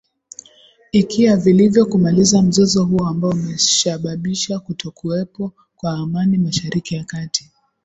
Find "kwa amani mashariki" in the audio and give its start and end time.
5.75-6.95